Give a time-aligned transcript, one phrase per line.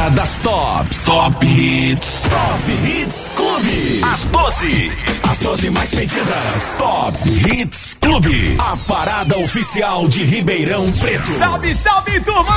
[0.00, 1.04] hora das tops.
[1.04, 2.22] Top Hits.
[2.22, 4.00] Top Hits Clube.
[4.02, 5.19] As 12.
[5.30, 6.74] As 12 mais pedidas.
[6.76, 8.56] Top Hits Clube.
[8.58, 11.24] A parada oficial de Ribeirão Preto.
[11.24, 12.56] Salve, salve, turma!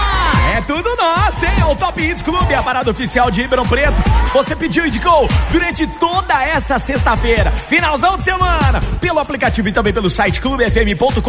[0.57, 1.51] É tudo nosso, hein?
[1.61, 3.93] É o Top Hits Clube, a parada oficial de Ribeirão Preto.
[4.33, 9.93] Você pediu e indicou durante toda essa sexta-feira, finalzão de semana, pelo aplicativo e também
[9.93, 11.21] pelo site clubefm.com.br.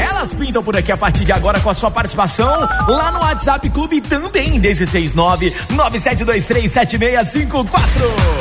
[0.00, 3.70] Elas pintam por aqui a partir de agora com a sua participação lá no WhatsApp
[3.70, 7.70] Clube também, 169 97237654.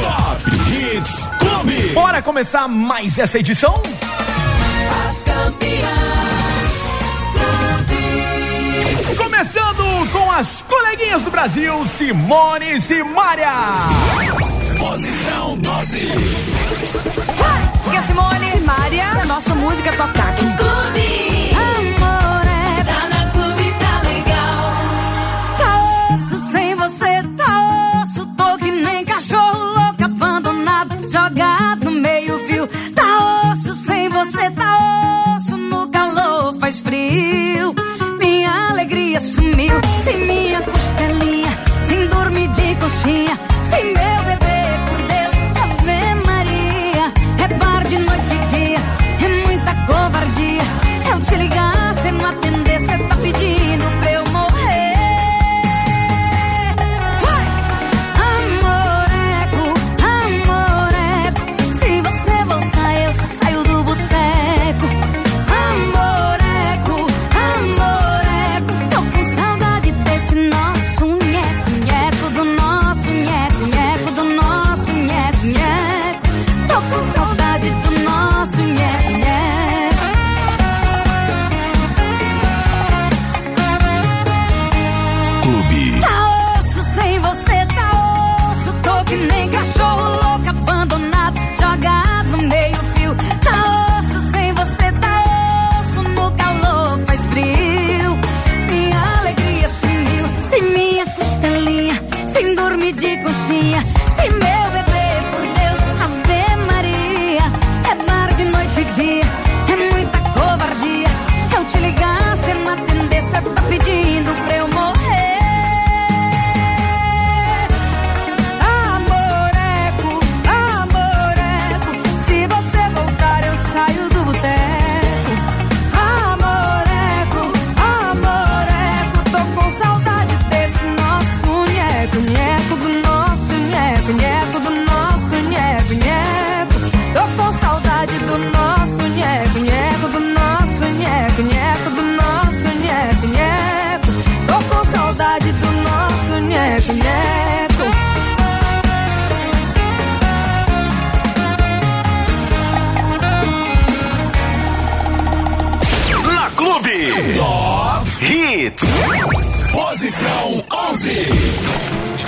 [0.02, 1.90] Top Hits Clube.
[1.94, 3.82] Bora começar mais essa edição?
[5.08, 6.05] As campeãs.
[9.18, 13.52] Começando com as coleguinhas do Brasil, Simone e Simária.
[14.80, 16.00] Posição 12.
[17.84, 18.95] Porque a Simone Simária.
[18.95, 20.45] e a nossa música tocar aqui.
[20.58, 21.25] Clube.
[32.67, 32.91] Fio.
[32.94, 35.58] Tá osso sem você, tá osso.
[35.58, 37.73] No calor faz frio.
[38.19, 45.36] Minha alegria sumiu, sem minha costelinha, sem dormir de coxinha, sem meu bebê, por Deus,
[45.63, 47.13] Ave Maria.
[47.43, 48.34] É bar de noite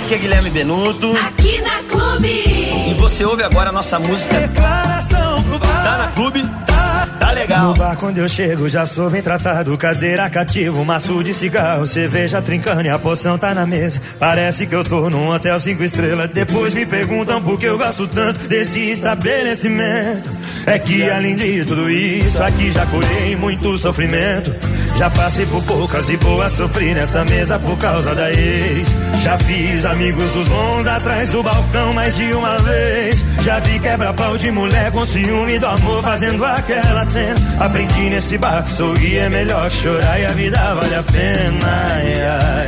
[0.08, 1.12] Aqui é Guilherme Benuto.
[1.18, 2.28] Aqui na clube.
[2.28, 4.40] e você ouve agora a nossa música.
[4.40, 5.82] Declaração pro bar.
[5.84, 7.62] Tá na Clube, tá, tá legal.
[7.66, 9.76] No bar quando eu chego já sou bem tratado.
[9.76, 14.00] Cadeira cativa, um maço de cigarro Cerveja trincando e a poção tá na mesa.
[14.18, 16.30] Parece que eu tô num hotel cinco estrelas.
[16.30, 20.30] Depois me perguntam por que eu gosto tanto Desse estabelecimento.
[20.64, 24.54] É que além de tudo isso Aqui já colhei muito sofrimento
[24.98, 28.88] Já passei por poucas e boas Sofri nessa mesa por causa da ex
[29.22, 34.36] Já fiz amigos dos bons Atrás do balcão mais de uma vez Já vi quebra-pau
[34.36, 37.34] de mulher com ciúme do amor fazendo aquela cena.
[37.60, 41.66] Aprendi nesse bar que sorrir é melhor chorar e a vida vale a pena.
[41.94, 42.66] Ai, ai,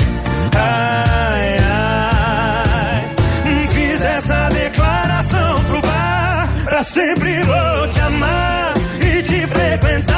[0.56, 3.04] ai, ai.
[3.47, 6.48] Hum, Fiz essa declaração pro bar.
[6.64, 10.09] Pra sempre vou te amar e te frequentar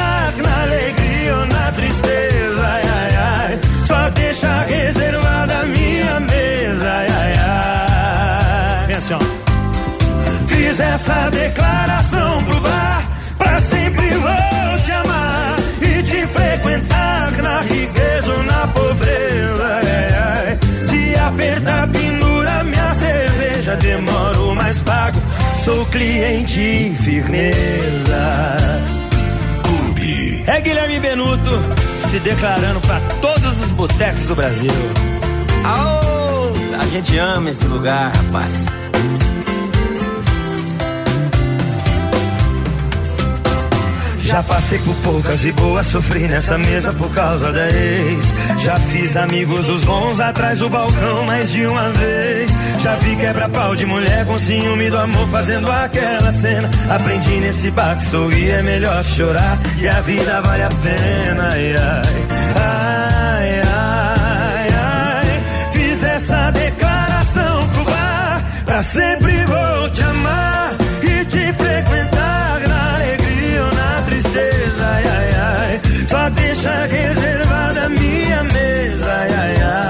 [10.73, 18.33] Fiz essa declaração pro bar Pra sempre vou te amar E te frequentar na riqueza
[18.33, 20.59] ou na pobreza ai, ai.
[20.89, 25.19] Se apertar pendura minha cerveja Demoro mais pago
[25.63, 28.57] Sou cliente e firmeza
[29.63, 30.43] Clube.
[30.47, 31.51] É Guilherme Benuto
[32.09, 34.71] se declarando pra todos os botecos do Brasil.
[35.63, 38.82] Aô, a gente ama esse lugar, rapaz.
[44.33, 48.33] Já passei por poucas e boas, sofri nessa mesa por causa da ex.
[48.63, 52.49] Já fiz amigos dos bons atrás do balcão mais de uma vez.
[52.79, 56.67] Já vi quebra-pau de mulher com ciúme do amor fazendo aquela cena.
[56.89, 61.49] Aprendi nesse bar que sorrir é melhor chorar e a vida vale a pena.
[61.51, 65.71] Ai, ai, ai, ai, ai.
[65.73, 69.22] Fiz essa declaração pro bar pra sempre
[76.23, 76.31] ai.
[76.31, 79.11] Deixa reservada minha mesa.
[79.11, 79.83] Ai, ai, ai.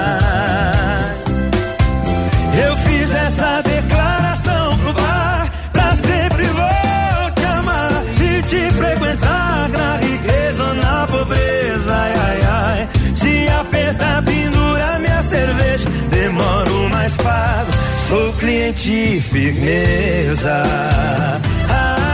[2.66, 9.96] Eu fiz essa declaração pro bar Pra sempre vou te amar E te frequentar na
[9.96, 17.72] riqueza ou na pobreza Ai, ai, ai Se apertar, pendura minha cerveja Demoro, mais pago
[18.08, 20.62] Sou cliente firmeza
[21.70, 22.13] ah,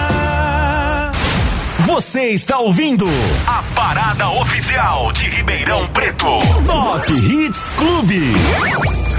[2.00, 3.05] Você está ouvindo
[3.47, 6.38] a parada oficial de Ribeirão Preto.
[6.67, 8.23] Top Hits Clube.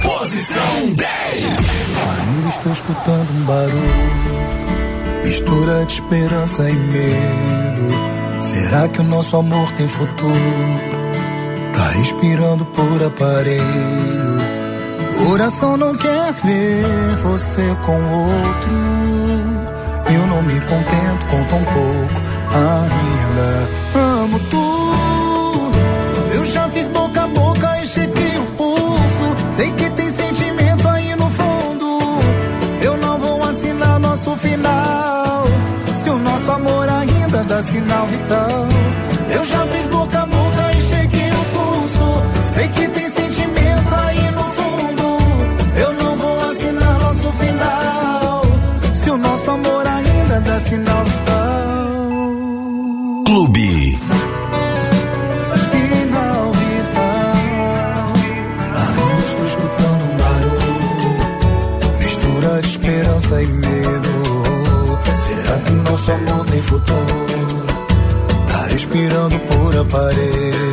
[0.01, 1.43] Posição 10.
[1.43, 8.41] Ainda estou escutando um barulho, mistura de esperança e medo.
[8.41, 10.33] Será que o nosso amor tem futuro?
[11.75, 14.41] Tá respirando por aparelho.
[15.23, 18.71] Coração não quer ver você com outro.
[20.11, 23.69] Eu não me contento com tão pouco ainda.
[23.95, 25.71] Amo tudo.
[26.33, 29.35] Eu já fiz boca a boca e chequei o pulso.
[29.51, 31.99] Sei que tem sentimento aí no fundo.
[32.81, 35.45] Eu não vou assinar nosso final.
[35.93, 38.70] Se o nosso amor ainda dá sinal vital.
[66.11, 67.65] Amor tem futuro?
[68.47, 70.70] Tá respirando por aparelho.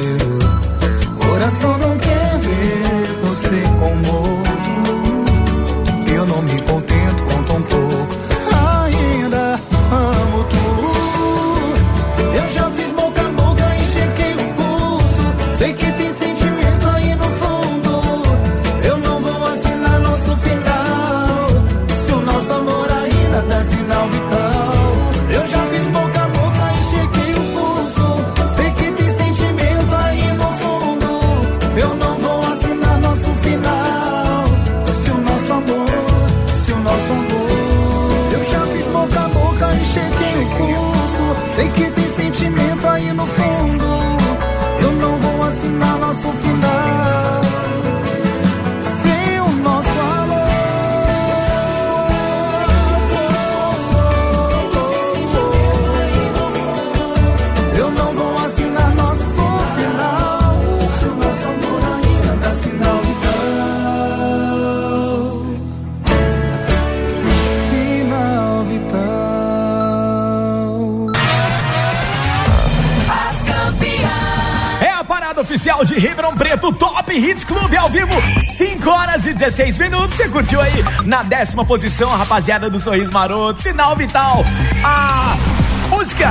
[79.38, 80.16] 16 minutos.
[80.16, 84.44] Você curtiu aí na décima posição, a rapaziada do Sorriso Maroto, Sinal Vital.
[84.84, 85.57] A
[85.98, 86.30] música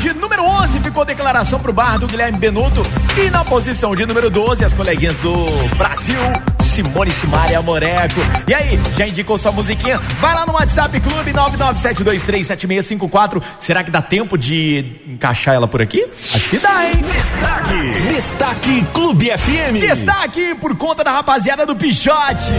[0.00, 2.82] de número 11 ficou declaração pro bar do Guilherme Benuto.
[3.16, 6.18] E na posição de número 12, as coleguinhas do Brasil.
[6.58, 8.16] Simone Simaria Moreco.
[8.48, 10.00] E aí, já indicou sua musiquinha?
[10.20, 13.40] Vai lá no WhatsApp Clube 997237654.
[13.56, 16.04] Será que dá tempo de encaixar ela por aqui?
[16.34, 16.96] Acho que dá, hein?
[17.12, 17.92] Destaque.
[18.12, 19.78] Destaque Clube FM.
[19.78, 22.52] Destaque por conta da rapaziada do Pichote.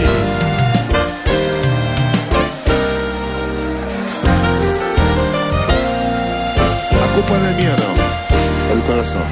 [7.20, 8.70] Culpa não é minha, não.
[8.70, 9.22] É do coração.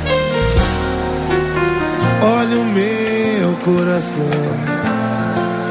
[2.22, 4.26] Olha o meu coração.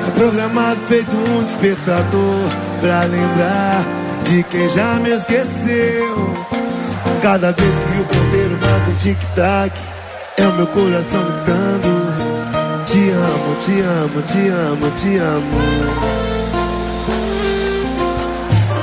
[0.05, 2.49] Tá programado feito um despertador
[2.81, 3.85] pra lembrar
[4.23, 6.45] de quem já me esqueceu.
[7.21, 9.71] Cada vez que o ponteiro marca um tic-tac,
[10.37, 12.17] é o meu coração gritando.
[12.85, 16.07] Te amo, te amo, te amo, te amo.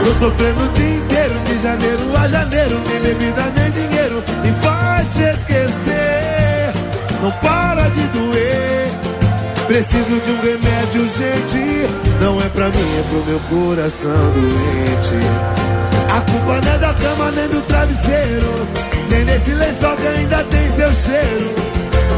[0.04, 5.14] Tô sofrendo o dia inteiro, de janeiro a janeiro, nem bebida nem dinheiro, me faz
[5.14, 6.72] te esquecer.
[7.22, 8.90] Não para de doer.
[9.66, 11.88] Preciso de um remédio urgente.
[12.20, 15.24] Não é pra mim, é pro meu coração doente.
[16.14, 18.68] A culpa não é da cama nem do travesseiro,
[19.10, 21.54] nem desse lençol que ainda tem seu cheiro.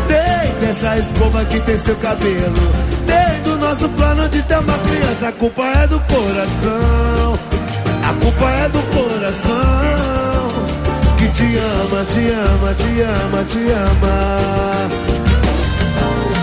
[0.09, 2.73] Nem dessa escova que tem seu cabelo,
[3.07, 5.29] nem do nosso plano de ter uma criança.
[5.29, 7.39] A culpa é do coração,
[8.09, 9.53] a culpa é do coração.
[11.19, 14.17] Que te ama, te ama, te ama, te ama.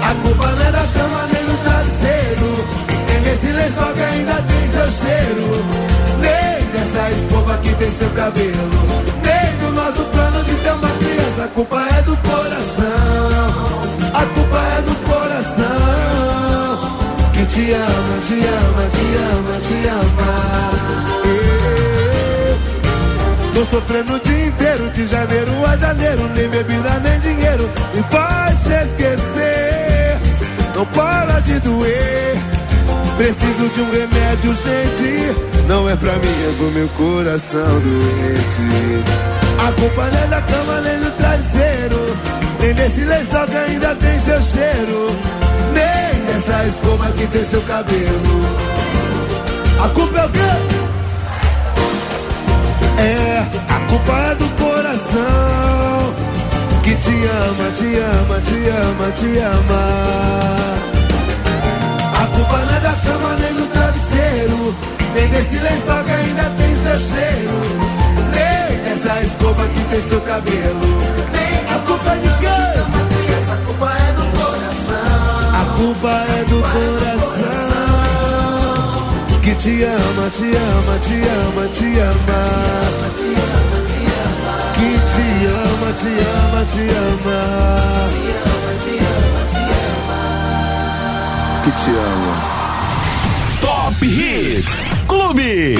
[0.03, 2.67] A culpa não é da cama nem do travesseiro,
[3.08, 5.93] nem desse lençol que ainda tem seu cheiro.
[6.20, 8.70] Nem dessa escova que tem seu cabelo
[9.24, 13.48] Nem do nosso plano de ter uma criança A culpa é do coração
[14.13, 15.65] A culpa é do coração
[17.34, 21.22] Que te ama, te ama, te ama, te ama
[23.53, 28.65] Tô sofrendo o dia inteiro De janeiro a janeiro Nem bebida nem dinheiro Me faz
[28.65, 30.17] esquecer
[30.75, 32.38] Não para de doer
[33.17, 39.03] Preciso de um remédio urgente não é pra mim, é pro meu coração doente.
[39.65, 42.17] A culpa não é da cama nem do travesseiro,
[42.60, 45.17] nem desse lençol que ainda tem seu cheiro,
[45.74, 48.41] nem dessa escova que tem seu cabelo.
[49.81, 50.82] A culpa é o quê?
[52.97, 56.13] É, a culpa é do coração
[56.83, 59.83] que te ama, te ama, te ama, te ama.
[62.21, 64.75] A culpa não é da cama nem do travesseiro.
[65.13, 67.62] Nem desse lençol que ainda tem seu cheiro
[68.31, 70.97] Nem dessa escova que tem seu cabelo
[71.31, 72.73] Nem a culpa é de quem?
[73.51, 77.12] A culpa é do coração A culpa é do coração
[79.53, 82.39] Que te ama, te ama, te ama, te ama
[84.74, 87.39] Que te ama, te ama, te ama
[91.63, 92.33] Que te ama
[93.62, 94.75] Top Hits
[95.07, 95.77] Clube.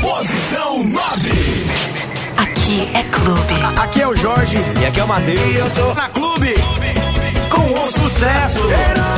[0.00, 1.30] Posição 9.
[2.38, 3.54] Aqui é Clube.
[3.82, 4.56] Aqui é o Jorge.
[4.80, 5.40] E aqui é o Matheus.
[5.40, 6.54] E eu tô na Clube.
[7.50, 8.62] Com o sucesso.
[8.94, 9.17] Tá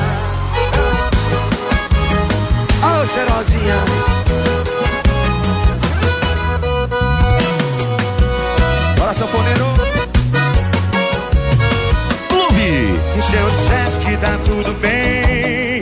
[3.01, 3.75] Ô, cheirosinha.
[9.17, 9.65] sanfoneiro.
[12.29, 12.99] Clube.
[13.21, 15.81] Se eu dissesse que tá tudo bem,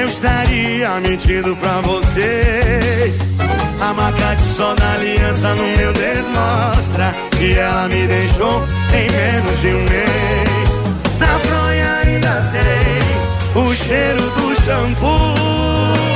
[0.00, 3.20] eu estaria mentindo pra vocês.
[3.80, 9.06] A marca de sol da aliança no meu dedo mostra que ela me deixou em
[9.12, 11.18] menos de um mês.
[11.20, 16.15] Na fronha ainda tem o cheiro do shampoo.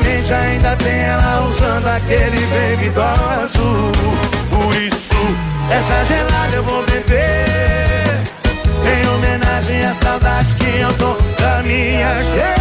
[0.00, 3.92] Mente ainda tem ela usando aquele baby doll azul.
[4.50, 5.06] Por isso
[5.70, 7.46] essa gelada eu vou beber.
[8.84, 12.56] Em homenagem à saudade que eu tô da minha cheirosa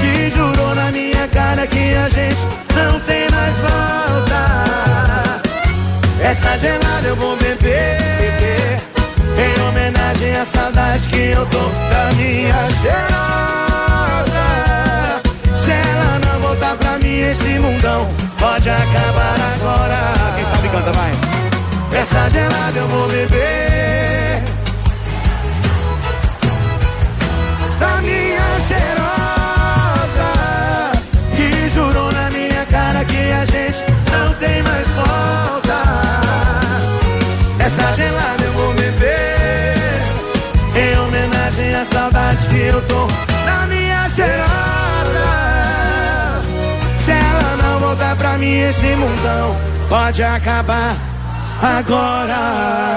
[0.00, 2.40] Que jurou na minha cara que a gente
[2.74, 5.42] não tem mais volta.
[6.22, 8.80] Essa gelada eu vou beber.
[9.38, 13.69] Em homenagem à saudade que eu tô da minha cheirosa
[17.12, 19.98] esse mundão pode acabar agora.
[20.36, 21.12] Quem sabe canta, vai.
[22.00, 24.39] Essa gelada eu vou beber.
[48.70, 49.56] Esse mundão
[49.88, 50.94] pode acabar
[51.60, 52.90] agora.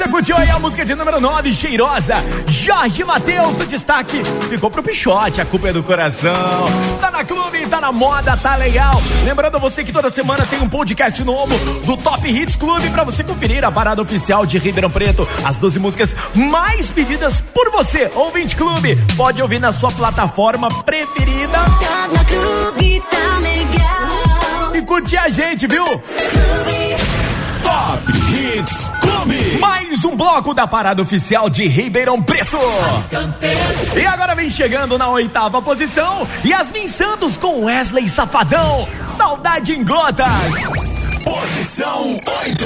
[0.00, 2.14] Você curtiu aí a música de número 9, Cheirosa.
[2.46, 6.32] Jorge Matheus, o destaque ficou pro Pichote, a culpa é do coração.
[6.98, 8.94] Tá na clube, tá na moda, tá legal.
[9.26, 11.54] Lembrando você que toda semana tem um podcast novo
[11.84, 15.28] do Top Hits Clube pra você conferir a parada oficial de Ribeirão Preto.
[15.44, 18.96] As 12 músicas mais pedidas por você, ouvinte clube.
[19.18, 21.58] Pode ouvir na sua plataforma preferida.
[21.58, 24.74] Tá na clube, tá legal.
[24.74, 25.84] E curtir a gente, viu?
[27.62, 28.02] Top
[28.32, 29.58] Hits Clube.
[29.58, 32.58] Mais um bloco da parada oficial de Ribeirão Preto.
[33.96, 38.88] E agora vem chegando na oitava posição, Yasmin Santos com Wesley Safadão.
[39.06, 40.26] Saudade em gotas.
[41.24, 42.12] Posição
[42.44, 42.64] 8.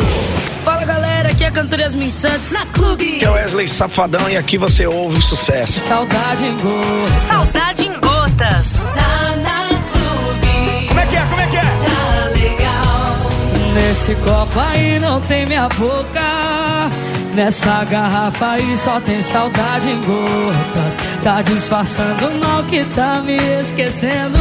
[0.65, 2.53] Fala galera, aqui é a cantora Yasmin Santos.
[2.53, 3.19] Na clube.
[3.19, 5.81] Que é Wesley Safadão e aqui você ouve o sucesso.
[5.81, 7.27] Saudade em gosto.
[7.27, 8.73] Saudade em gotas.
[8.95, 10.89] Tá na clube.
[10.89, 11.21] Como é que é?
[11.27, 11.63] Como é que é?
[11.63, 13.17] Tá legal.
[13.75, 16.35] Nesse copo aí não tem minha boca.
[17.35, 20.97] Nessa garrafa aí só tem saudade em gotas.
[21.25, 24.39] Tá disfarçando o mal que tá me esquecendo.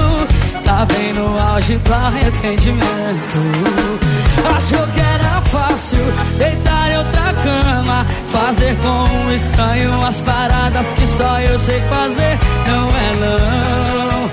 [0.64, 2.80] Tá bem no auge do arrependimento.
[4.56, 5.98] Achou que era fácil
[6.38, 8.06] deitar em outra cama.
[8.28, 12.38] Fazer com um estranho as paradas que só eu sei fazer.
[12.68, 14.30] Não é não.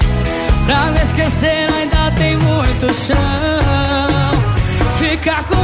[0.67, 4.00] Pra me esquecer ainda tem muito chão.
[5.01, 5.57] Fica com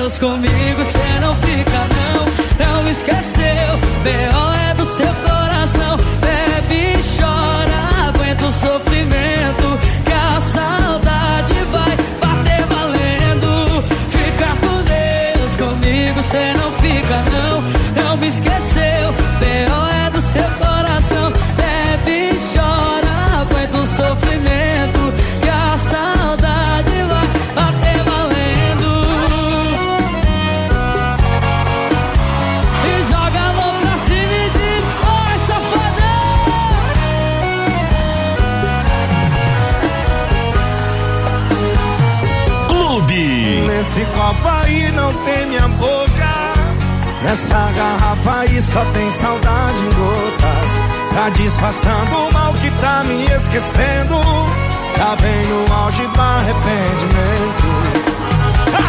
[0.00, 2.82] Deus, comigo cê não fica não.
[2.82, 4.70] Não esqueceu, B.O.
[4.70, 5.96] é do seu coração.
[6.20, 9.78] Bebe chora, aguenta o sofrimento.
[10.04, 13.80] Que a saudade vai bater valendo.
[14.10, 18.04] Fica com Deus, comigo cê não fica não.
[18.04, 20.06] Não me esqueceu, B.O.
[20.06, 21.32] é do seu coração.
[21.56, 25.14] Bebe chora, aguenta o sofrimento.
[25.40, 26.23] Que a saudade
[44.14, 46.54] Copo aí não tem minha boca.
[47.24, 50.70] Nessa garrafa aí só tem saudade em gotas.
[51.14, 54.20] Tá disfarçando o mal que tá me esquecendo.
[54.96, 57.64] Tá bem no auge do arrependimento.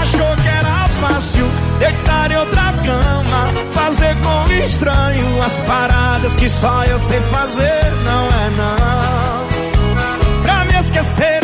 [0.02, 1.48] Achou que era fácil
[1.80, 3.50] deitar em outra cama.
[3.72, 7.92] Fazer com estranho as paradas que só eu sei fazer.
[8.04, 10.44] Não é não.
[10.44, 11.35] Pra me esquecer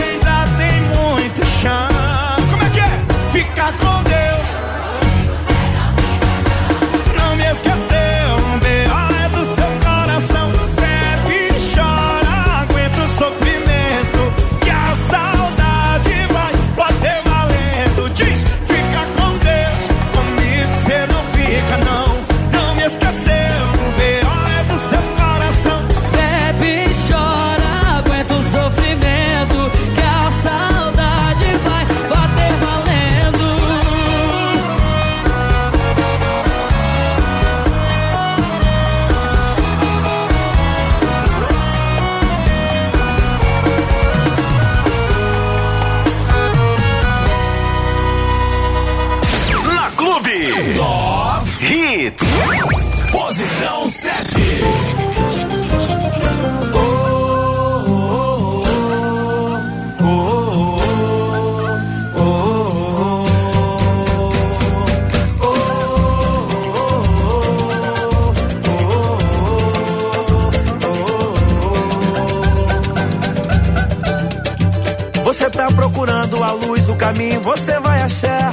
[77.41, 78.51] você vai achar.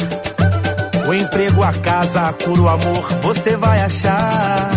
[1.06, 4.70] O emprego, a casa, a cura, o amor, você vai achar.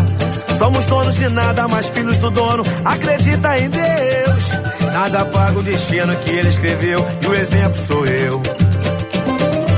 [0.58, 4.52] Somos donos de nada, mas filhos do dono, acredita em Deus.
[4.94, 8.42] Nada paga o destino que ele escreveu, e o exemplo sou eu.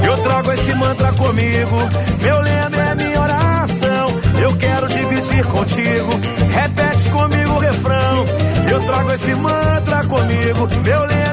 [0.05, 1.77] Eu trago esse mantra comigo,
[2.21, 4.09] meu lema é minha oração.
[4.41, 6.11] Eu quero dividir contigo,
[6.51, 8.25] repete comigo o refrão.
[8.69, 11.32] Eu trago esse mantra comigo, meu lema.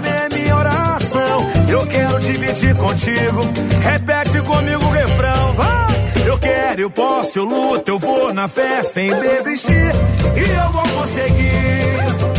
[1.71, 3.41] Eu quero dividir contigo,
[3.83, 5.53] repete comigo o refrão.
[5.55, 5.91] Vai!
[6.27, 9.93] Eu quero, eu posso, eu luto, eu vou na fé sem desistir.
[10.37, 11.97] E eu vou conseguir,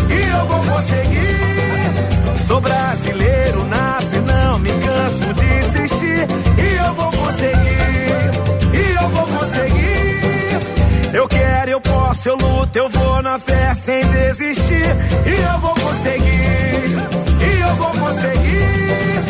[0.09, 2.37] e eu vou conseguir.
[2.37, 6.27] Sou brasileiro nato e não me canso de insistir.
[6.57, 8.31] E eu vou conseguir,
[8.73, 11.13] e eu vou conseguir.
[11.13, 14.95] Eu quero, eu posso, eu luto, eu vou na fé sem desistir.
[15.25, 16.97] E eu vou conseguir,
[17.41, 19.23] e eu vou conseguir.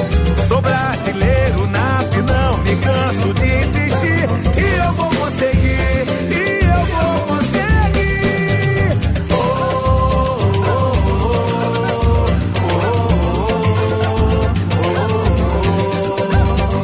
[0.48, 4.28] Sou brasileiro nato e não me canso de insistir.
[4.58, 7.72] E eu vou conseguir, e eu vou conseguir.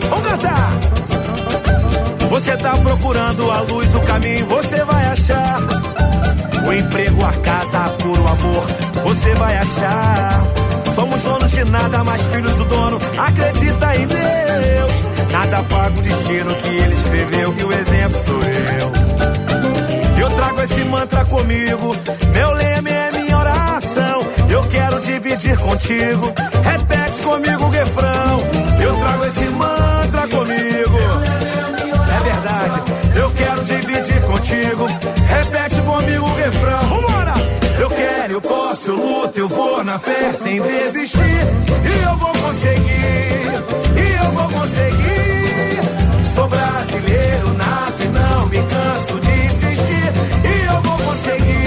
[0.10, 0.70] Vamos cantar.
[2.30, 5.60] Você tá procurando a luz, o caminho você vai achar.
[6.68, 8.66] O emprego, a casa, por o amor,
[9.04, 10.44] você vai achar.
[10.98, 12.98] Somos donos de nada, mas filhos do dono.
[13.20, 15.04] Acredita em Deus.
[15.32, 17.54] Nada paga o destino que ele escreveu.
[17.56, 18.92] E o exemplo sou eu.
[20.20, 21.96] Eu trago esse mantra comigo.
[22.34, 24.26] Meu lema é minha oração.
[24.50, 26.34] Eu quero dividir contigo.
[26.64, 28.42] Repete comigo o refrão.
[28.82, 30.98] Eu trago esse mantra comigo.
[32.10, 32.82] É verdade.
[33.16, 34.88] Eu quero dividir contigo.
[35.28, 36.80] Repete comigo o refrão.
[36.90, 37.17] Vambora!
[38.38, 41.20] Eu posso, eu luto, eu vou na fé sem desistir.
[41.20, 43.50] E eu vou conseguir.
[43.98, 46.26] E eu vou conseguir.
[46.36, 50.14] Sou brasileiro nato e não me canso de insistir.
[50.46, 51.67] E eu vou conseguir.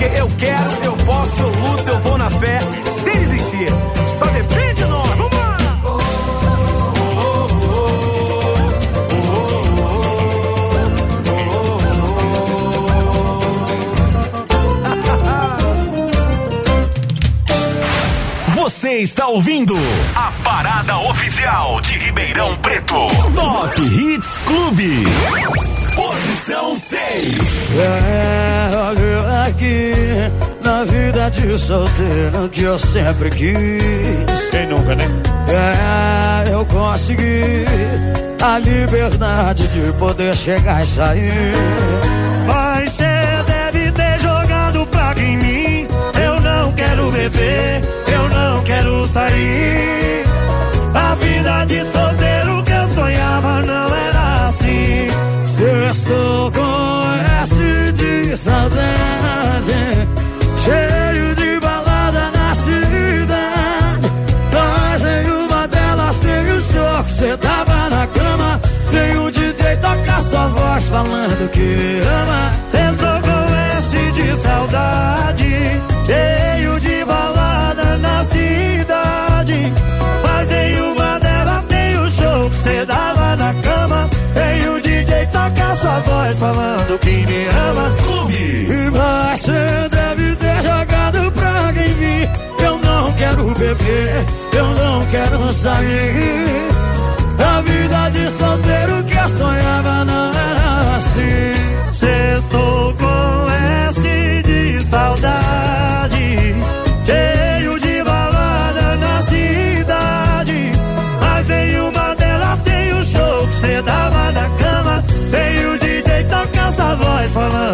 [0.00, 2.58] Porque eu quero, eu posso, eu luto, eu vou na fé.
[2.90, 3.68] Sem desistir.
[4.08, 5.10] Só depende de nós.
[5.10, 5.60] Vambora!
[18.54, 19.76] Você está ouvindo
[20.14, 23.06] a parada oficial de Ribeirão Preto.
[23.34, 25.04] Top Hits Clube.
[26.40, 26.98] Posição 6.
[27.76, 29.92] É, olha aqui,
[30.64, 34.48] na vida de solteiro que eu sempre quis.
[34.50, 35.04] Quem nunca, né?
[35.48, 37.66] É, eu consegui
[38.42, 41.52] a liberdade de poder chegar e sair.
[42.46, 43.04] Mas cê
[43.46, 45.88] deve ter jogado praga em mim.
[46.24, 50.24] Eu não quero beber, eu não quero sair.
[50.94, 53.89] A vida de solteiro que eu sonhava não
[56.10, 57.04] estou com
[57.42, 59.80] S de saudade,
[60.64, 64.10] cheio de balada na cidade.
[64.52, 68.60] Mas em uma delas tem o show que cê tava na cama.
[68.90, 72.50] Tem um DJ tocar sua voz falando que ama.
[72.98, 79.72] Só com S de saudade, cheio de balada na cidade.
[80.24, 84.10] Mas em uma delas tem o show que cê dava na cama.
[84.34, 84.80] Tem o
[85.76, 87.90] sua voz falando que me ama.
[88.30, 92.28] E mas cê deve ter jogado praga em mim.
[92.62, 96.49] Eu não quero beber, eu não quero sair.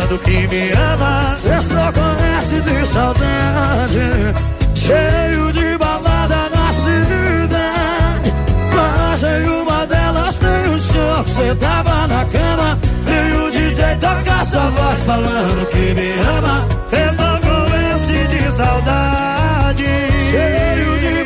[0.06, 1.36] Falando que me ama.
[1.38, 4.34] Sextou com S de saudade,
[4.74, 8.32] cheio de balada na cidade.
[8.74, 12.78] Mas em uma delas tem o show que cê tava na cama.
[13.06, 16.66] E o DJ toca sua voz falando que me ama.
[16.90, 19.84] Sextou com S de saudade,
[20.30, 21.25] Cheio de balada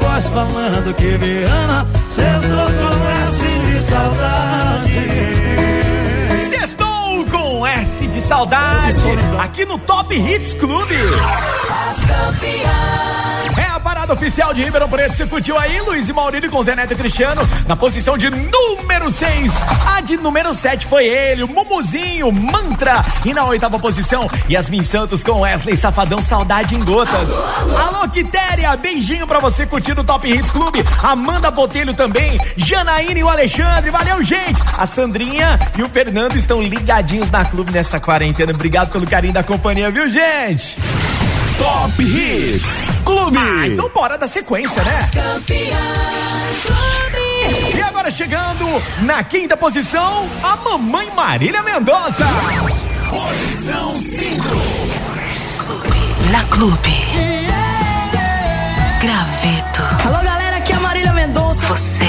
[0.00, 1.86] voz falando que me ama.
[2.10, 4.98] Sextou com S de saudade.
[6.48, 9.02] Sextou com S de saudade.
[9.38, 10.94] Aqui no Top Hits Clube.
[13.58, 13.61] É a
[14.12, 15.16] oficial de Ribeirão Preto.
[15.16, 19.10] Você curtiu aí, Luiz e Maurílio com Zé Neto e Cristiano na posição de número
[19.10, 19.52] 6.
[19.94, 23.02] A de número 7 foi ele, o Mumuzinho, Mantra.
[23.24, 27.30] E na oitava posição, Yasmin Santos com Wesley Safadão, Saudade em Gotas.
[27.30, 30.84] Alô, Quitéria, beijinho pra você curtindo o Top Hits Clube.
[31.02, 33.90] Amanda Botelho também, Janaína e o Alexandre.
[33.90, 34.60] Valeu, gente.
[34.76, 38.52] A Sandrinha e o Fernando estão ligadinhos na clube nessa quarentena.
[38.52, 40.76] Obrigado pelo carinho da companhia, viu, gente?
[41.58, 43.36] Top Hits Clube.
[43.36, 45.10] Ah, então bora da sequência, né?
[47.74, 48.66] E agora chegando
[49.02, 52.24] na quinta posição, a mamãe Marília Mendonça.
[53.08, 54.42] Posição 5.
[56.30, 57.02] Na Clube.
[59.00, 60.06] Graveto.
[60.08, 61.66] Alô, galera, aqui é a Marília Mendonça.
[61.66, 62.08] Você.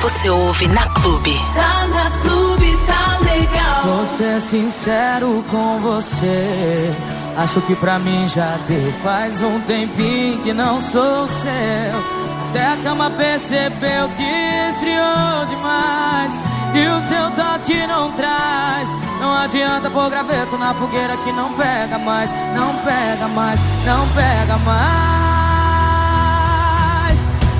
[0.00, 1.34] Você ouve na Clube.
[1.54, 3.82] Tá na clube, tá legal.
[3.84, 6.94] Vou ser sincero com você.
[7.36, 8.92] Acho que pra mim já deu.
[9.02, 12.24] Faz um tempinho que não sou seu.
[12.50, 16.32] Até a cama percebeu que esfriou demais.
[16.74, 18.88] E o seu toque não traz.
[19.20, 24.58] Não adianta pôr graveto na fogueira que não pega mais, não pega mais, não pega
[24.58, 24.84] mais.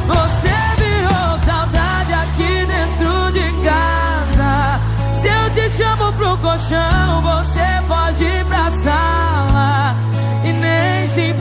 [0.06, 4.80] Você virou saudade aqui dentro de casa.
[5.14, 9.34] Se eu te chamo pro colchão, você pode ir pra sala.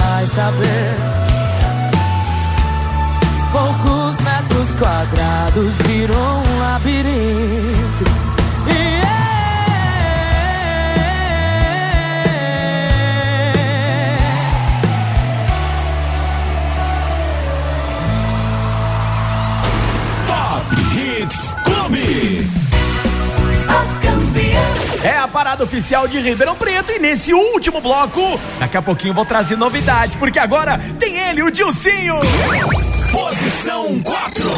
[0.00, 0.94] Mais saber.
[3.52, 7.47] Poucos metros quadrados virou um labirinto.
[25.78, 28.20] Oficial de Ribeirão Preto e nesse último bloco,
[28.58, 32.16] daqui a pouquinho vou trazer novidade, porque agora tem ele, o Dilcinho.
[33.12, 34.50] Posição 4.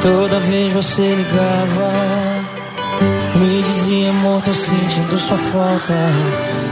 [0.00, 1.92] Toda vez você ligava,
[3.34, 5.92] me dizia amor, tô sentindo sua falta.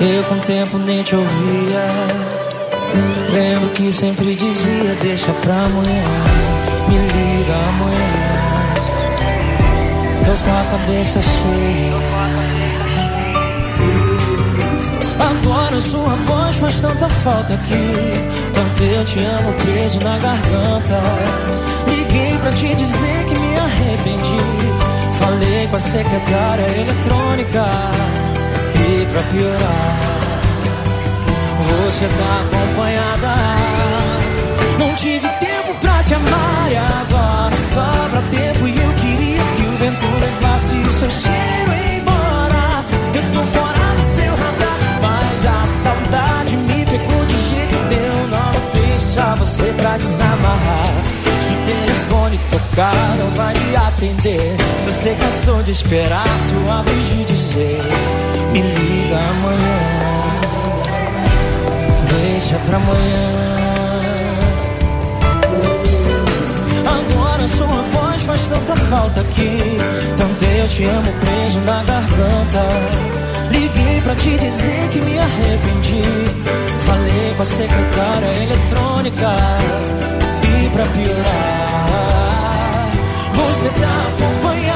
[0.00, 2.37] Eu com o tempo nem te ouvia.
[3.30, 6.04] Lembro que sempre dizia, deixa pra amanhã,
[6.88, 8.28] me liga amanhã.
[10.24, 11.98] Tô com a cabeça cheia.
[15.18, 17.92] Agora sua voz faz tanta falta aqui.
[18.54, 21.00] Tanto eu te amo preso na garganta.
[21.86, 24.38] Liguei pra te dizer que me arrependi.
[25.18, 27.64] Falei com a secretária eletrônica.
[28.74, 30.27] E pra piorar,
[31.68, 33.34] você tá acompanhada.
[34.78, 38.66] Não tive tempo pra te amar e agora sobra tempo.
[38.68, 42.84] E eu queria que o vento levasse o seu cheiro embora.
[43.14, 48.28] Eu tô fora do seu radar, mas a saudade me pegou de jeito deu.
[48.28, 50.94] Não deixar você pra desamarrar.
[51.46, 54.56] Se o telefone tocar, não vai me atender.
[54.86, 57.82] Você cansou de esperar sua vez de dizer:
[58.52, 59.87] Me liga amanhã.
[62.68, 63.28] Pra amanhã.
[66.86, 69.78] Agora sua voz faz tanta falta aqui.
[70.18, 72.62] Tanto eu te amo preso na garganta.
[73.50, 76.02] Liguei pra te dizer que me arrependi.
[76.80, 79.36] Falei com a secretária eletrônica.
[80.42, 81.30] E pra piorar,
[83.32, 84.67] você tá acompanhada.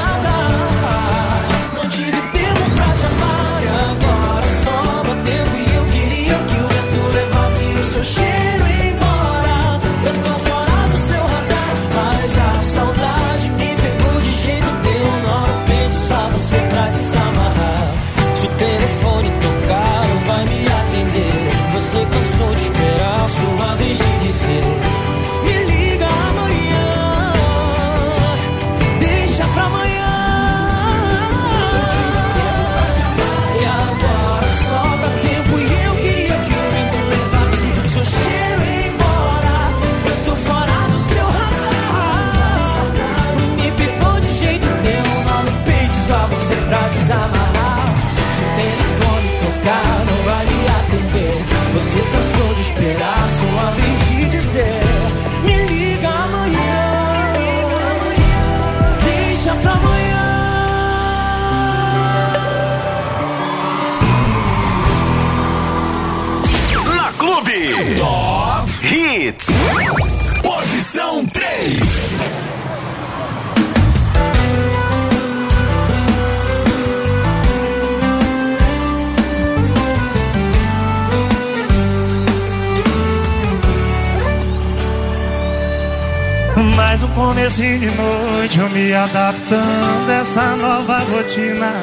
[87.43, 91.73] Comecinho de noite, eu me adaptando a essa nova rotina.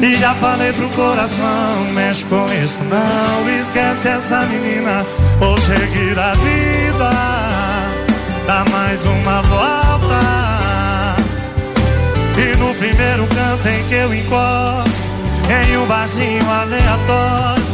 [0.00, 5.06] E já falei pro coração, mexe com isso não, esquece essa menina,
[5.38, 7.10] vou seguir a vida,
[8.44, 11.16] dá mais uma volta.
[12.36, 15.00] E no primeiro canto em que eu encosto,
[15.48, 17.64] em um barzinho aleatório,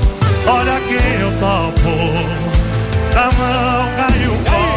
[0.47, 1.89] olha quem eu topo,
[3.15, 4.72] da mão caiu o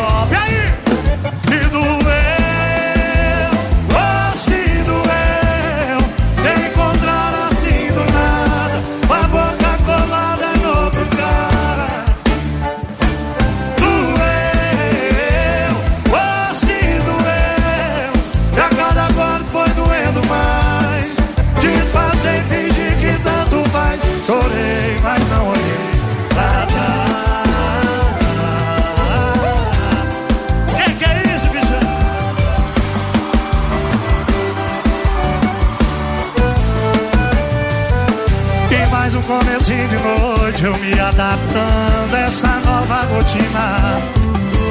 [41.16, 44.02] adaptando essa nova rotina.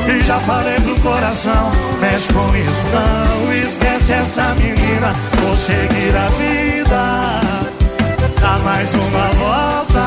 [0.07, 6.28] E já falei pro coração Mexe com isso não Esquece essa menina Vou seguir a
[6.37, 7.40] vida.
[8.38, 10.04] Dá mais uma volta.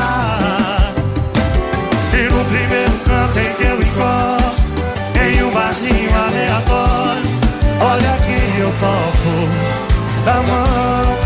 [2.12, 4.72] E no primeiro canto em que eu encosto
[5.20, 7.22] Em um barzinho aleatório
[7.80, 9.48] Olha que eu topo
[10.24, 11.17] Da mão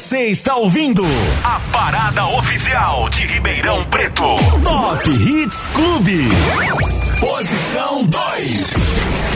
[0.00, 1.04] Você está ouvindo
[1.44, 4.34] a parada oficial de Ribeirão Preto.
[4.64, 6.26] Top Hits Clube.
[7.20, 8.74] Posição 2.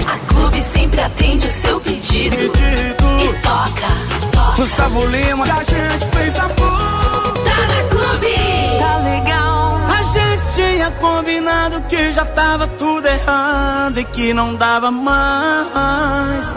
[0.07, 2.37] A Clube sempre atende o seu pedido.
[2.37, 4.33] E toca.
[4.33, 4.57] toca.
[4.57, 7.35] Gustavo Lima, a gente fez amor.
[7.45, 8.35] Tá na Clube.
[8.79, 9.81] Tá legal.
[9.87, 16.57] A gente tinha combinado que já tava tudo errado e que não dava mais.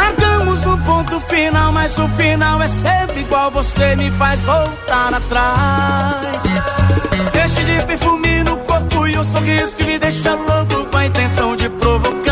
[0.00, 3.50] Marcamos um ponto final, mas o final é sempre igual.
[3.50, 6.42] Você me faz voltar atrás.
[7.32, 11.54] Deixe de perfume no corpo e um sorriso que me deixa louco com a intenção
[11.54, 12.29] de provocar.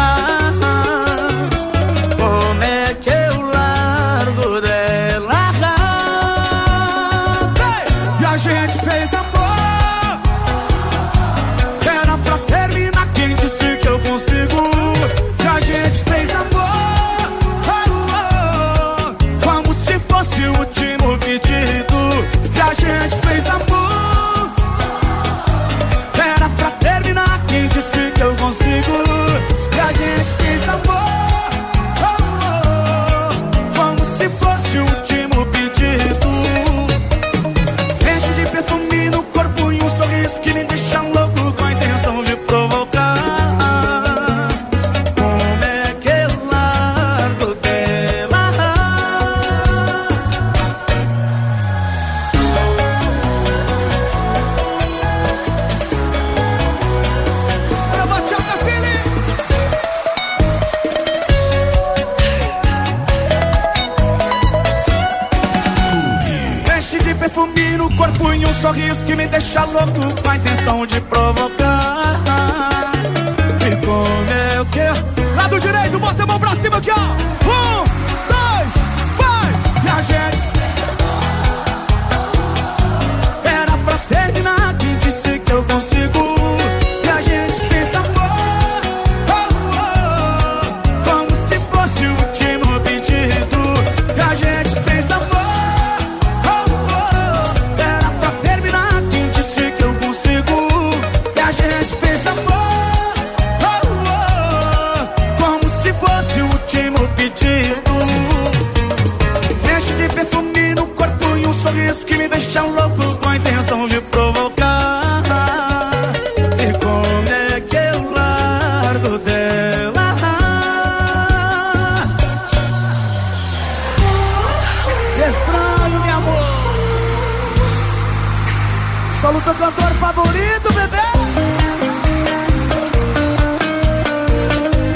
[129.21, 130.97] Solo teu cantor favorito, bebê.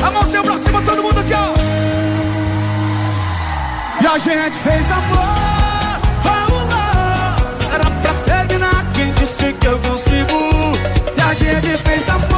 [0.00, 1.52] A mãozinha pra cima, todo mundo aqui, ó.
[4.00, 5.42] E a gente fez amor.
[7.74, 10.38] Era pra terminar, quem disse que eu consigo?
[11.16, 12.31] E a gente fez amor.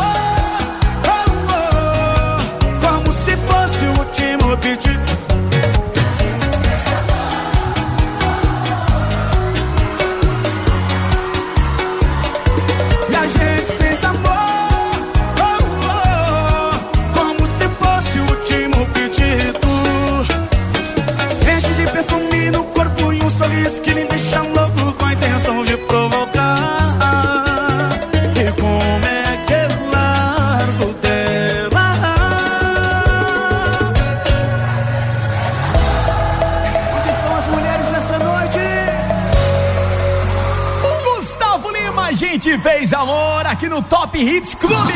[43.55, 44.93] Aqui no Top Hits Clube.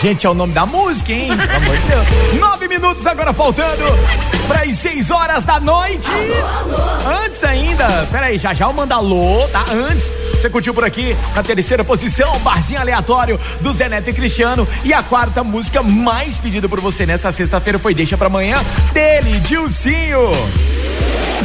[0.00, 1.28] Gente, é o nome da música, hein?
[2.40, 3.84] Nove minutos agora faltando
[4.46, 6.08] para as seis horas da noite.
[7.24, 9.66] Antes ainda, peraí, já já eu mando alô, tá?
[9.70, 14.66] Antes, você curtiu por aqui na terceira posição, barzinho aleatório do Zé Neto e Cristiano.
[14.82, 19.40] E a quarta música mais pedida por você nessa sexta-feira foi Deixa Pra Amanhã, dele,
[19.40, 20.30] Dilcinho.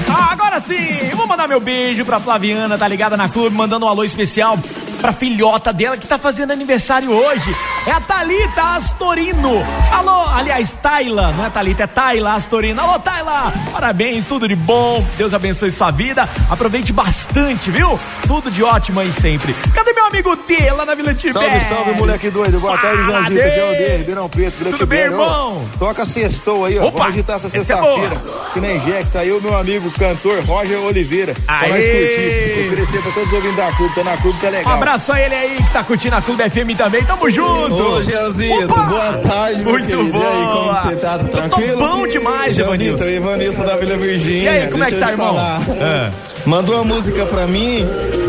[0.09, 3.89] Ah, agora sim, vou mandar meu beijo pra Flaviana, tá ligada na clube, mandando um
[3.89, 4.57] alô especial
[5.01, 7.55] pra filhota dela que tá fazendo aniversário hoje.
[7.85, 9.61] É a Thalita Astorino.
[9.91, 12.79] Alô, aliás, Taila, não é Thalita, é Taila Astorino.
[12.81, 17.99] Alô, Taila, parabéns, tudo de bom, Deus abençoe sua vida, aproveite bastante, viu?
[18.25, 19.53] Tudo de ótimo aí sempre.
[19.73, 21.33] Cadê meu amigo D lá na Vila Tibete?
[21.33, 22.57] Salve, salve, moleque doido.
[22.61, 23.41] Boa tarde, Fala, Joãozito.
[23.41, 23.71] Aqui é o.
[23.73, 24.99] D, Ribeirão Preto, Vila Tudo bem.
[25.01, 25.69] Ô, irmão?
[25.77, 26.85] Toca sextou aí, ó.
[26.85, 28.15] Opa, Vamos agitar essa é sexta-feira.
[28.15, 28.45] boa.
[28.53, 31.33] que nem Jack, tá aí o meu amigo cantor Roger Oliveira.
[31.45, 31.69] Pra Aê!
[31.69, 32.67] nós curtir.
[32.67, 33.93] Oferecer pra todos os ouvintes da clube.
[33.95, 34.73] Tá na clube, tá Um legal.
[34.73, 37.03] abraço a ele aí que tá curtindo a Clube FM também.
[37.03, 37.72] Tamo junto.
[37.75, 38.81] Ô, Jeanzito, Opa!
[38.83, 40.11] boa tarde, Muito querido.
[40.13, 40.19] bom.
[40.19, 41.17] E aí, como você tá?
[41.17, 41.77] Tá tranquilo?
[41.79, 43.05] bom demais, Jeanzito, Evanilson.
[43.05, 44.43] Evanilson da Vila Virgínia.
[44.43, 45.37] E aí, como é que Deixa tá, eu te irmão?
[45.81, 46.11] É.
[46.45, 47.85] Mandou uma música pra mim,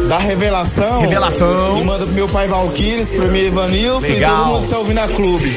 [0.08, 1.00] da Revelação.
[1.00, 1.78] Revelação.
[1.80, 4.32] E manda pro meu pai Valquíris, pro meu Evanilson Legal.
[4.32, 5.50] e todo mundo que tá ouvindo a clube.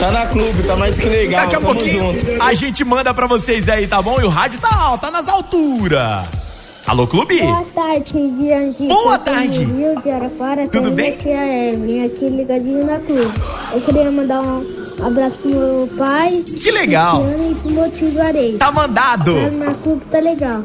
[0.00, 1.42] Tá na clube, tá mais que legal.
[1.42, 2.42] Daqui a Tamo pouquinho junto.
[2.42, 4.20] a gente manda pra vocês aí, tá bom?
[4.20, 6.26] E o rádio tá alto, tá nas alturas.
[6.86, 7.40] Alô, clube?
[7.40, 8.88] Boa tarde, Diangi.
[8.88, 9.64] Boa tarde.
[9.64, 10.68] Rio de Araraquara.
[10.68, 11.14] Tudo bem?
[11.14, 13.32] Aqui é a Evelyn, aqui ligadinho na clube.
[13.72, 14.62] Eu queria mandar um
[15.02, 16.42] abraço pro meu pai.
[16.42, 17.24] Que legal.
[17.50, 18.12] E pro meu tio.
[18.58, 19.34] Tá mandado.
[19.34, 20.62] Tá na clube, tá legal.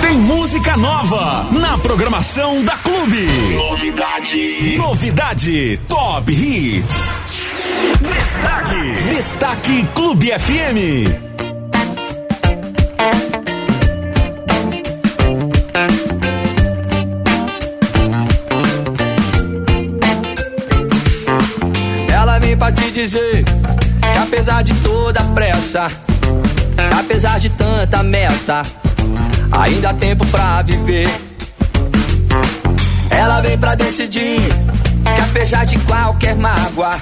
[0.00, 3.26] Tem música nova na programação da Clube.
[3.56, 4.76] Novidade.
[4.76, 5.80] Novidade.
[5.88, 7.14] Top Hits.
[8.00, 9.14] Destaque.
[9.14, 11.33] Destaque Clube FM.
[22.94, 25.88] Dizer que apesar de toda a pressa,
[26.96, 28.62] apesar de tanta meta,
[29.50, 31.08] ainda há tempo pra viver.
[33.10, 34.40] Ela vem pra decidir
[35.16, 36.94] que apesar de qualquer mágoa,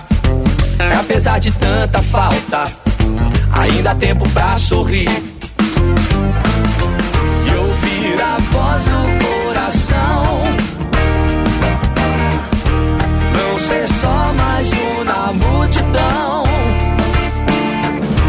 [0.99, 2.64] apesar de tanta falta,
[3.53, 5.11] ainda há tempo pra sorrir.
[7.47, 10.41] E ouvir a voz do coração.
[15.73, 16.45] Multidão.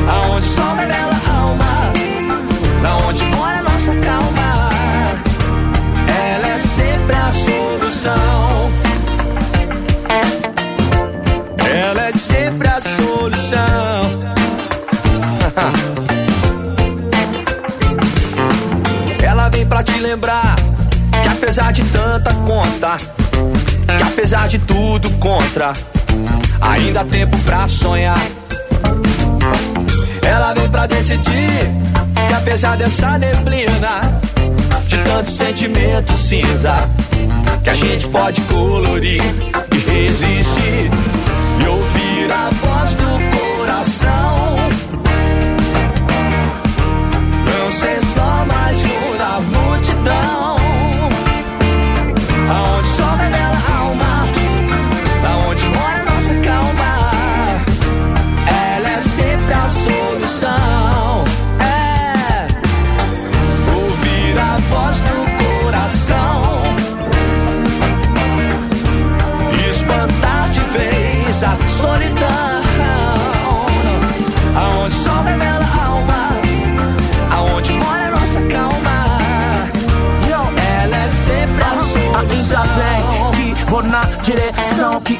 [0.07, 1.91] Aonde o sol revela a alma,
[2.81, 4.69] na onde mora nossa calma.
[6.07, 8.71] Ela é sempre a solução.
[11.69, 14.23] Ela é sempre a solução.
[19.23, 20.55] Ela vem pra te lembrar
[21.21, 22.95] que apesar de tanta conta,
[23.97, 25.73] que apesar de tudo contra,
[26.63, 28.21] ainda há tempo pra sonhar.
[30.21, 31.71] Ela vem pra decidir
[32.27, 33.99] que apesar dessa neblina,
[34.87, 36.89] de tanto sentimento cinza,
[37.63, 39.21] que a gente pode colorir
[39.71, 40.91] e resistir
[41.61, 44.32] e ouvir a voz do coração.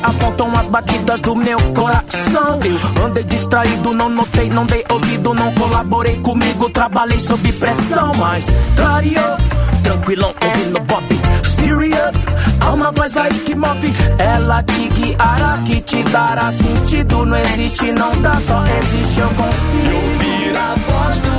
[0.04, 2.60] Apontam as batidas do meu coração.
[2.98, 8.46] Eu andei distraído, não notei, não dei ouvido, não colaborei comigo, trabalhei sob pressão, mas
[8.76, 9.38] clareou,
[9.82, 11.06] tranquilão, ouvindo Bob.
[11.44, 12.20] Steer up,
[12.62, 17.26] há uma voz aí que move, ela te guiará, que te dará sentido.
[17.26, 19.96] Não existe, não dá, só existe, eu consigo.
[19.96, 21.33] Ouvir a voz do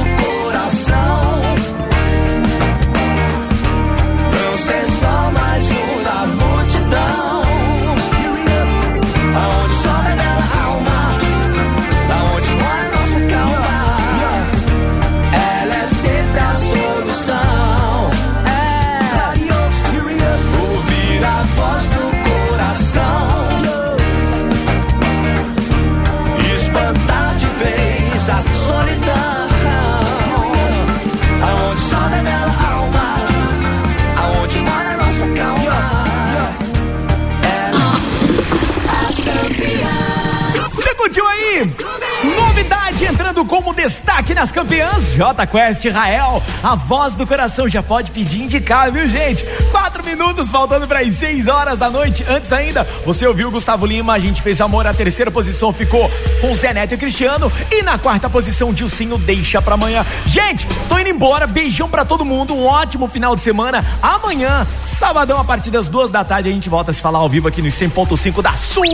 [44.34, 45.12] nas campeãs.
[45.12, 49.44] J Quest Rael, a voz do coração já pode pedir indicar, viu, gente?
[49.70, 52.24] Quatro minutos faltando para as seis horas da noite.
[52.28, 54.86] Antes ainda, você ouviu Gustavo Lima, a gente fez amor.
[54.86, 56.10] A terceira posição ficou
[56.40, 57.50] com Zé Neto e Cristiano.
[57.70, 60.04] E na quarta posição, Dilcinho deixa pra amanhã.
[60.26, 61.46] Gente, tô indo embora.
[61.46, 62.54] Beijão pra todo mundo.
[62.54, 63.84] Um ótimo final de semana.
[64.02, 67.28] Amanhã, sabadão, a partir das duas da tarde, a gente volta a se falar ao
[67.28, 68.84] vivo aqui no 100.5 da sua.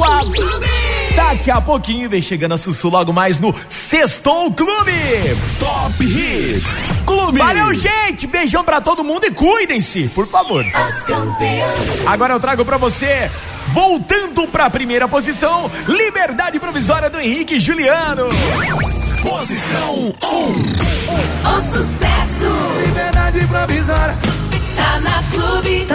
[1.16, 4.92] Daqui a pouquinho vem chegando a Sussu logo mais no Sextou Clube.
[5.58, 6.70] Top Hits
[7.06, 7.38] Clube.
[7.38, 8.26] Valeu, gente.
[8.26, 10.64] Beijão pra todo mundo e cuidem-se, por favor.
[12.06, 13.30] Agora eu trago pra você,
[13.68, 18.28] voltando pra primeira posição, Liberdade Provisória do Henrique e Juliano.
[19.22, 20.10] Posição 1.
[21.56, 22.46] O sucesso
[22.86, 24.16] Liberdade provisória.
[24.76, 25.86] tá na clube.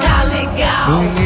[0.00, 1.25] Tá legal.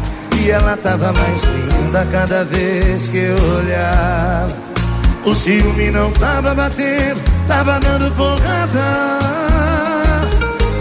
[0.43, 4.57] E ela tava mais linda cada vez que eu olhava.
[5.23, 9.19] O ciúme não tava batendo, tava dando porrada.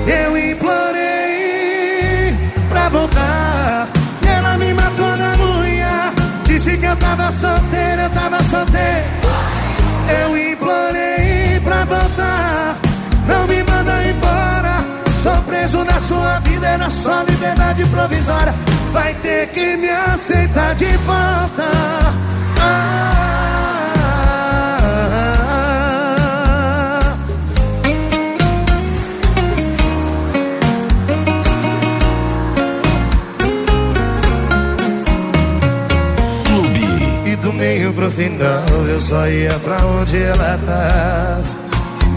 [0.07, 2.35] Eu implorei
[2.71, 3.87] pra voltar.
[4.23, 6.11] E ela me matou na unha.
[6.45, 9.05] Disse que eu tava solteiro, eu tava solteiro.
[10.23, 12.77] Eu implorei pra voltar.
[13.29, 14.83] Não me manda embora.
[15.23, 18.55] Sou preso na sua vida, era só liberdade provisória.
[18.93, 21.71] Vai ter que me aceitar de volta.
[22.61, 23.31] Ah,
[36.45, 37.31] Clube.
[37.31, 41.45] E do meio pro final eu só ia pra onde ela tava.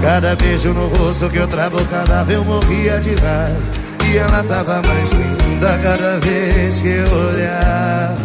[0.01, 3.83] Cada beijo no rosto que eu travo cadáver eu morria de raiva.
[4.11, 5.32] E ela tava mais linda
[5.63, 8.17] cada vez que eu olhava.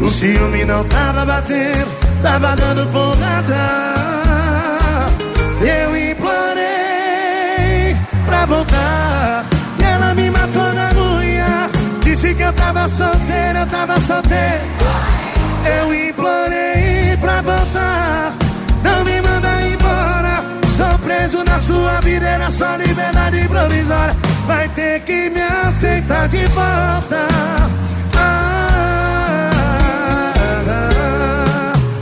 [0.00, 1.88] O ciúme não tava batendo,
[2.22, 3.94] tava dando porrada.
[5.60, 9.44] Eu implorei pra voltar.
[9.78, 11.70] E ela me matou na unha.
[12.02, 14.64] Disse que eu tava solteiro, eu tava solteiro.
[15.64, 18.32] Eu implorei pra voltar.
[18.82, 20.44] Não me manda embora.
[20.76, 24.29] Sou preso na sua vida, era só liberdade provisória.
[24.50, 27.28] Vai ter que me aceitar de volta.
[28.16, 29.52] Ah,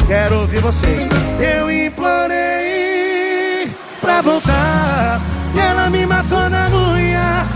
[0.06, 1.06] quero ouvir vocês.
[1.38, 3.70] Eu implorei
[4.00, 5.20] pra voltar.
[5.54, 7.46] E ela me matou na unha.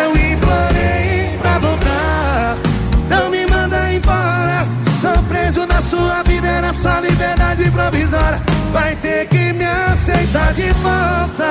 [0.00, 2.56] Eu implorei pra voltar.
[3.10, 4.66] Não me manda embora.
[4.98, 8.40] Sou preso na sua vida, era só liberdade provisória.
[8.72, 9.35] Vai ter que
[10.06, 11.50] aceitar de volta.